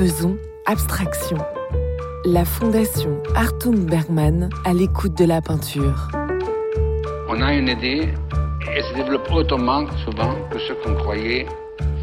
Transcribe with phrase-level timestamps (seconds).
[0.00, 1.36] Faisons abstraction.
[2.24, 6.08] La fondation Artung Bergman à l'écoute de la peinture.
[7.28, 8.08] On a une idée
[8.74, 11.46] et se développe autrement souvent que ce qu'on croyait.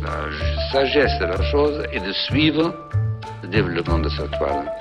[0.04, 0.30] La
[0.72, 2.72] sagesse de la chose est de suivre
[3.42, 4.72] le développement de sa toile.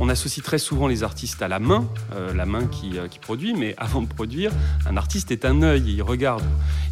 [0.00, 3.18] On associe très souvent les artistes à la main, euh, la main qui, euh, qui,
[3.18, 4.52] produit, mais avant de produire,
[4.88, 6.44] un artiste est un œil, il regarde.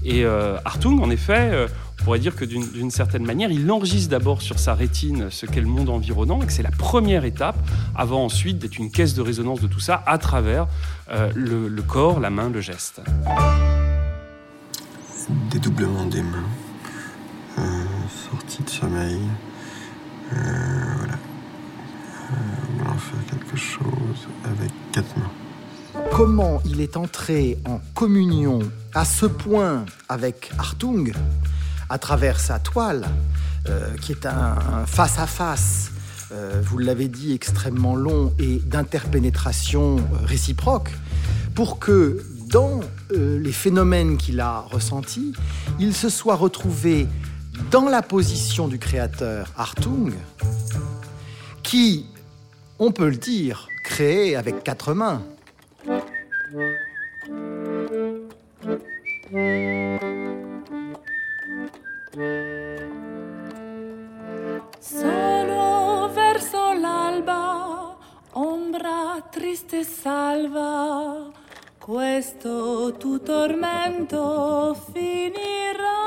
[0.04, 1.68] Et euh, Hartung, en effet, euh,
[2.02, 5.60] on pourrait dire que d'une certaine manière, il enregistre d'abord sur sa rétine ce qu'est
[5.60, 7.56] le monde environnant, et que c'est la première étape,
[7.94, 10.66] avant ensuite d'être une caisse de résonance de tout ça à travers
[11.12, 13.00] euh, le, le, corps, la main, le geste.
[15.48, 16.42] Dédoublement des mains,
[17.60, 17.84] euh,
[18.30, 19.20] sortie de sommeil,
[20.28, 21.14] voilà.
[22.80, 25.30] on va faire quelque chose avec quatre mains.
[26.10, 28.58] Comment il est entré en communion
[28.94, 31.12] à ce point avec Hartung,
[31.88, 33.06] à travers sa toile,
[33.68, 40.90] euh, qui est un face-à-face, -face, euh, vous l'avez dit, extrêmement long et d'interpénétration réciproque,
[41.54, 42.80] pour que dans
[43.12, 45.32] euh, les phénomènes qu'il a ressentis,
[45.78, 47.06] il se soit retrouvé
[47.70, 50.12] dans la position du créateur Hartung,
[51.62, 52.06] qui,
[52.78, 55.22] on peut le dire, créé avec quatre mains.
[69.32, 71.32] Triste salva,
[71.78, 76.00] questo tu tormento finirà.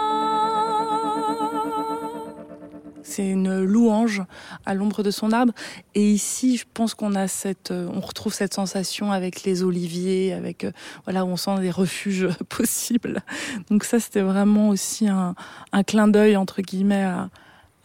[3.03, 4.23] c'est une louange
[4.65, 5.53] à l'ombre de son arbre.
[5.93, 10.67] Et ici, je pense qu'on a cette, on retrouve cette sensation avec les oliviers, avec
[11.05, 13.21] voilà, où on sent des refuges possibles.
[13.69, 15.33] Donc ça, c'était vraiment aussi un,
[15.71, 17.29] un clin d'œil entre guillemets à,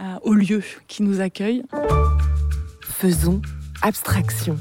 [0.01, 1.63] à, au lieu qui nous accueille.
[2.83, 3.41] Faisons
[3.83, 4.59] abstraction.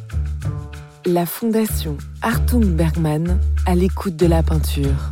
[1.12, 5.12] La fondation Artung Bergman à l'écoute de la peinture.